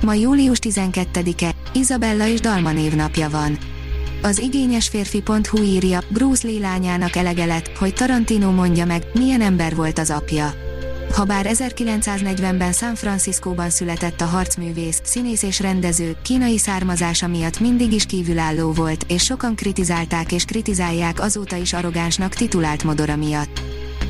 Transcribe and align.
Ma 0.00 0.14
július 0.14 0.58
12-e, 0.60 1.50
Izabella 1.72 2.26
és 2.26 2.40
Dalma 2.40 2.72
névnapja 2.72 3.30
van. 3.30 3.58
Az 4.22 4.38
igényes 4.38 4.88
férfi.hu 4.88 5.62
írja, 5.62 6.00
Bruce 6.08 6.46
Lee 6.46 6.60
lányának 6.60 7.16
elege 7.16 7.44
lett, 7.44 7.76
hogy 7.78 7.94
Tarantino 7.94 8.50
mondja 8.50 8.84
meg, 8.84 9.02
milyen 9.14 9.40
ember 9.40 9.74
volt 9.74 9.98
az 9.98 10.10
apja. 10.10 10.52
Habár 11.12 11.46
1940-ben 11.48 12.72
San 12.72 12.94
Franciscóban 12.94 13.70
született 13.70 14.20
a 14.20 14.24
harcművész, 14.24 15.00
színész 15.04 15.42
és 15.42 15.60
rendező, 15.60 16.16
kínai 16.22 16.58
származása 16.58 17.28
miatt 17.28 17.60
mindig 17.60 17.92
is 17.92 18.06
kívülálló 18.06 18.72
volt, 18.72 19.04
és 19.08 19.24
sokan 19.24 19.54
kritizálták 19.54 20.32
és 20.32 20.44
kritizálják 20.44 21.20
azóta 21.20 21.56
is 21.56 21.72
arrogánsnak 21.72 22.34
titulált 22.34 22.84
modora 22.84 23.16
miatt. 23.16 23.60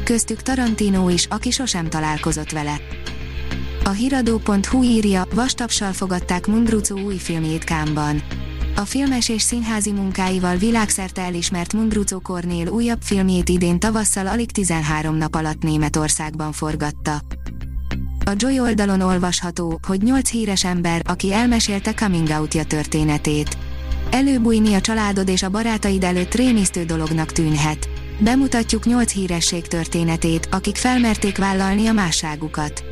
Köztük 0.05 0.43
Tarantino 0.43 1.09
is, 1.09 1.27
aki 1.31 1.51
sosem 1.51 1.89
találkozott 1.89 2.51
vele. 2.51 2.81
A 3.85 3.91
hiradó.hu 3.91 4.83
írja, 4.83 5.27
vastapsal 5.35 5.93
fogadták 5.93 6.47
Mundrucó 6.47 6.99
új 6.99 7.17
filmjét 7.17 7.65
Kámban. 7.65 8.23
A 8.77 8.85
filmes 8.85 9.29
és 9.29 9.43
színházi 9.43 9.93
munkáival 9.93 10.57
világszerte 10.57 11.23
elismert 11.23 11.73
Mundrucó 11.73 12.21
Kornél 12.21 12.69
újabb 12.69 13.03
filmjét 13.03 13.49
idén 13.49 13.79
tavasszal 13.79 14.27
alig 14.27 14.51
13 14.51 15.17
nap 15.17 15.35
alatt 15.35 15.63
Németországban 15.63 16.53
forgatta. 16.53 17.23
A 18.25 18.33
Joy 18.37 18.61
oldalon 18.61 19.01
olvasható, 19.01 19.81
hogy 19.87 20.03
8 20.03 20.31
híres 20.31 20.65
ember, 20.65 21.03
aki 21.05 21.33
elmesélte 21.33 21.95
coming 21.95 22.29
outja 22.29 22.65
történetét. 22.65 23.57
Előbújni 24.11 24.75
a 24.75 24.81
családod 24.81 25.29
és 25.29 25.43
a 25.43 25.49
barátaid 25.51 26.05
előtt 26.05 26.35
rémisztő 26.35 26.85
dolognak 26.85 27.33
tűnhet. 27.33 27.89
Bemutatjuk 28.19 28.85
8 28.85 29.13
híresség 29.13 29.67
történetét, 29.67 30.49
akik 30.51 30.77
felmerték 30.77 31.39
vállalni 31.39 31.87
a 31.87 31.93
másságukat. 31.93 32.90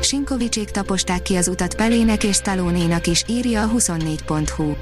Sinkovicsék 0.00 0.70
taposták 0.70 1.22
ki 1.22 1.36
az 1.36 1.48
utat 1.48 1.74
Pelének 1.74 2.24
és 2.24 2.36
Stallone-nak 2.36 3.06
is, 3.06 3.24
írja 3.28 3.62
a 3.62 3.70
24.hu. 3.76 4.72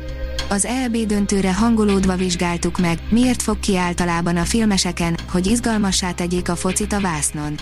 Az 0.48 0.64
EB 0.64 0.96
döntőre 0.96 1.54
hangolódva 1.54 2.16
vizsgáltuk 2.16 2.78
meg, 2.78 2.98
miért 3.10 3.42
fog 3.42 3.60
ki 3.60 3.76
általában 3.76 4.36
a 4.36 4.44
filmeseken, 4.44 5.18
hogy 5.30 5.46
izgalmassá 5.46 6.12
tegyék 6.12 6.48
a 6.48 6.56
focit 6.56 6.92
a 6.92 7.00
vásznon. 7.00 7.54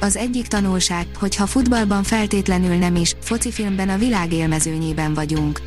Az 0.00 0.16
egyik 0.16 0.46
tanulság, 0.46 1.06
hogy 1.18 1.36
ha 1.36 1.46
futballban 1.46 2.02
feltétlenül 2.02 2.74
nem 2.74 2.94
is, 2.94 3.16
focifilmben 3.20 3.88
a 3.88 3.98
világ 3.98 4.32
élmezőnyében 4.32 5.14
vagyunk. 5.14 5.60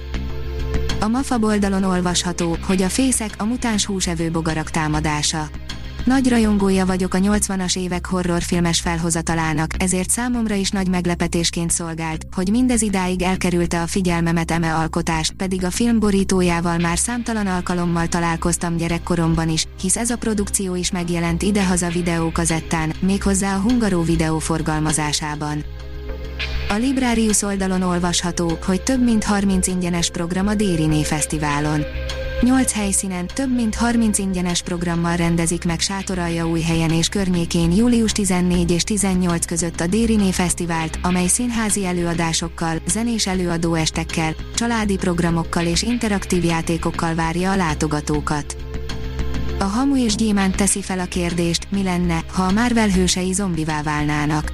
A 1.00 1.08
MAFA 1.08 1.38
oldalon 1.42 1.84
olvasható, 1.84 2.58
hogy 2.68 2.82
a 2.82 2.90
fészek 2.90 3.34
a 3.38 3.44
mutáns 3.44 3.86
húsevő 3.86 4.32
bogarak 4.32 4.70
támadása. 4.70 5.50
Nagy 6.04 6.30
rajongója 6.30 6.86
vagyok 6.86 7.14
a 7.14 7.18
80-as 7.18 7.78
évek 7.78 8.06
horrorfilmes 8.06 8.82
felhozatalának, 8.82 9.72
ezért 9.78 10.10
számomra 10.10 10.56
is 10.56 10.70
nagy 10.70 10.88
meglepetésként 10.88 11.72
szolgált, 11.72 12.26
hogy 12.36 12.50
mindez 12.50 12.82
idáig 12.82 13.22
elkerülte 13.22 13.82
a 13.82 13.88
figyelmemet 13.88 14.52
eme 14.52 14.76
alkotás, 14.76 15.32
pedig 15.38 15.64
a 15.64 15.70
film 15.70 16.00
borítójával 16.00 16.78
már 16.78 16.98
számtalan 16.98 17.48
alkalommal 17.48 18.08
találkoztam 18.08 18.78
gyerekkoromban 18.78 19.50
is, 19.50 19.66
hisz 19.82 19.98
ez 19.98 20.10
a 20.10 20.18
produkció 20.18 20.76
is 20.76 20.92
megjelent 20.92 21.42
idehaza 21.42 21.88
videókazettán, 21.90 22.94
méghozzá 23.00 23.56
a 23.56 23.60
Hungaró 23.60 24.02
videó 24.02 24.40
forgalmazásában. 24.40 25.64
A 26.70 26.74
Librarius 26.74 27.42
oldalon 27.42 27.82
olvasható, 27.82 28.58
hogy 28.66 28.82
több 28.82 29.04
mint 29.04 29.24
30 29.24 29.68
ingyenes 29.68 30.10
program 30.10 30.48
a 30.48 30.56
Dériné 30.56 31.04
Fesztiválon. 31.04 31.82
8 32.44 32.74
helyszínen, 32.74 33.28
több 33.28 33.56
mint 33.56 33.76
30 33.76 34.18
ingyenes 34.18 34.62
programmal 34.62 35.16
rendezik 35.16 35.66
meg 35.66 35.80
új 36.52 36.62
helyen 36.62 36.92
és 36.92 37.08
környékén 37.08 37.72
július 37.72 38.12
14 38.12 38.72
és 38.72 38.84
18 38.84 39.46
között 39.46 39.80
a 39.80 39.88
Dériné 39.88 40.32
Fesztivált, 40.32 41.00
amely 41.02 41.28
színházi 41.28 41.86
előadásokkal, 41.86 42.78
zenés 42.88 43.28
előadóestekkel, 43.28 44.36
családi 44.56 44.96
programokkal 44.96 45.66
és 45.66 45.82
interaktív 45.82 46.44
játékokkal 46.44 47.16
várja 47.16 47.52
a 47.52 47.56
látogatókat. 47.56 48.58
A 49.60 49.64
Hamu 49.64 49.98
és 49.98 50.16
Gyémánt 50.16 50.56
teszi 50.56 50.82
fel 50.82 51.00
a 51.00 51.06
kérdést, 51.06 51.68
mi 51.72 51.84
lenne, 51.84 52.24
ha 52.34 52.44
a 52.44 52.52
Marvel 52.52 52.90
hősei 52.90 53.34
zombivá 53.34 53.82
válnának. 53.82 54.54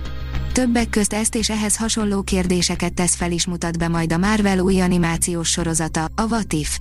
Többek 0.53 0.89
közt 0.89 1.13
ezt 1.13 1.35
és 1.35 1.50
ehhez 1.50 1.77
hasonló 1.77 2.21
kérdéseket 2.21 2.94
tesz 2.94 3.16
fel 3.16 3.31
is 3.31 3.45
mutat 3.45 3.77
be 3.77 3.88
majd 3.88 4.13
a 4.13 4.17
Marvel 4.17 4.59
új 4.59 4.81
animációs 4.81 5.50
sorozata, 5.50 6.06
a 6.16 6.23
What 6.29 6.53
If. 6.53 6.77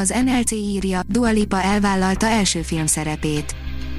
Az 0.00 0.14
NLC 0.24 0.50
írja, 0.50 1.00
Dua 1.08 1.30
Lipa 1.30 1.62
elvállalta 1.62 2.26
első 2.26 2.62
filmszerepét. 2.62 3.54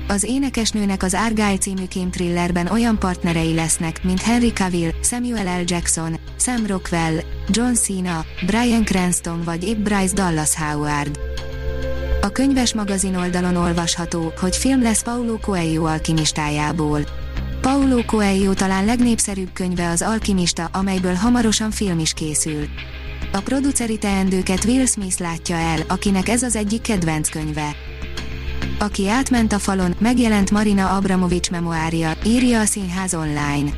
Az 0.08 0.24
énekesnőnek 0.24 1.04
az 1.04 1.14
Argyle 1.14 1.58
című 1.58 1.84
thrillerben 2.10 2.68
olyan 2.68 3.00
partnerei 3.00 3.54
lesznek, 3.54 4.04
mint 4.04 4.22
Henry 4.22 4.52
Cavill, 4.52 4.90
Samuel 5.04 5.62
L. 5.62 5.64
Jackson, 5.66 6.20
Sam 6.40 6.66
Rockwell, 6.66 7.14
John 7.50 7.74
Cena, 7.74 8.26
Brian 8.46 8.84
Cranston 8.84 9.42
vagy 9.44 9.64
épp 9.64 9.78
Bryce 9.78 10.14
Dallas 10.14 10.56
Howard. 10.56 11.20
A 12.22 12.30
könyves 12.30 12.74
magazin 12.74 13.16
oldalon 13.16 13.56
olvasható, 13.56 14.34
hogy 14.40 14.56
film 14.56 14.82
lesz 14.82 15.04
Paulo 15.04 15.38
Coelho 15.40 15.86
alkimistájából. 15.86 17.02
Paulo 17.62 18.06
Coelho 18.06 18.54
talán 18.54 18.86
legnépszerűbb 18.86 19.54
könyve 19.54 19.90
az 19.90 20.02
Alkimista, 20.02 20.70
amelyből 20.72 21.14
hamarosan 21.14 21.72
film 21.72 22.00
is 22.00 22.14
készül. 22.14 22.68
A 23.34 23.40
produceri 23.40 23.98
teendőket 23.98 24.64
Will 24.66 24.86
Smith 24.86 25.22
látja 25.22 25.56
el, 25.56 25.80
akinek 25.88 26.30
ez 26.30 26.44
az 26.44 26.56
egyik 26.56 26.82
kedvenc 26.82 27.30
könyve. 27.30 27.76
Aki 28.80 29.10
átment 29.10 29.54
a 29.54 29.60
falon, 29.60 29.96
megjelent 30.00 30.52
Marina 30.52 30.96
Abramovics 30.96 31.50
memoárja, 31.50 32.14
írja 32.26 32.60
a 32.60 32.66
Színház 32.66 33.14
online. 33.14 33.72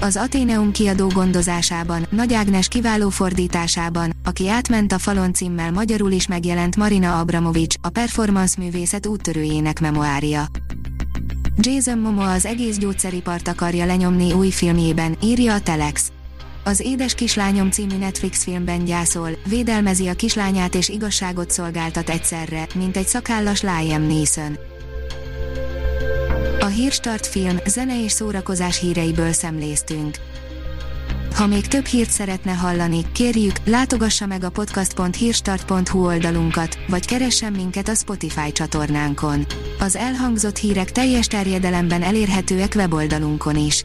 Az 0.00 0.16
Ateneum 0.16 0.72
kiadó 0.72 1.06
gondozásában, 1.06 2.06
Nagy 2.10 2.34
Ágnes 2.34 2.68
kiváló 2.68 3.08
fordításában, 3.08 4.12
aki 4.24 4.48
átment 4.48 4.92
a 4.92 4.98
falon 4.98 5.32
címmel 5.32 5.72
magyarul 5.72 6.10
is 6.10 6.26
megjelent 6.26 6.76
Marina 6.76 7.18
Abramovics, 7.18 7.74
a 7.80 7.88
performance 7.88 8.54
művészet 8.58 9.06
úttörőjének 9.06 9.80
memoárja. 9.80 10.44
Jason 11.56 11.98
Momoa 11.98 12.32
az 12.32 12.46
egész 12.46 12.76
gyógyszeripart 12.76 13.48
akarja 13.48 13.86
lenyomni 13.86 14.32
új 14.32 14.50
filmjében, 14.50 15.16
írja 15.22 15.54
a 15.54 15.60
Telex. 15.60 16.13
Az 16.66 16.80
Édes 16.80 17.14
kislányom 17.14 17.70
című 17.70 17.96
Netflix 17.96 18.42
filmben 18.42 18.84
gyászol, 18.84 19.30
védelmezi 19.48 20.06
a 20.06 20.14
kislányát 20.14 20.74
és 20.74 20.88
igazságot 20.88 21.50
szolgáltat 21.50 22.10
egyszerre, 22.10 22.66
mint 22.74 22.96
egy 22.96 23.06
szakállas 23.06 23.62
Liam 23.62 24.02
Neeson. 24.02 24.58
A 26.60 26.66
Hírstart 26.66 27.26
film, 27.26 27.56
zene 27.66 28.02
és 28.02 28.12
szórakozás 28.12 28.80
híreiből 28.80 29.32
szemléztünk. 29.32 30.16
Ha 31.34 31.46
még 31.46 31.66
több 31.66 31.84
hírt 31.84 32.10
szeretne 32.10 32.52
hallani, 32.52 33.04
kérjük, 33.12 33.56
látogassa 33.64 34.26
meg 34.26 34.44
a 34.44 34.50
podcast.hírstart.hu 34.50 36.04
oldalunkat, 36.04 36.78
vagy 36.88 37.06
keressen 37.06 37.52
minket 37.52 37.88
a 37.88 37.94
Spotify 37.94 38.52
csatornánkon. 38.52 39.46
Az 39.78 39.96
elhangzott 39.96 40.56
hírek 40.56 40.92
teljes 40.92 41.26
terjedelemben 41.26 42.02
elérhetőek 42.02 42.72
weboldalunkon 42.76 43.56
is. 43.56 43.84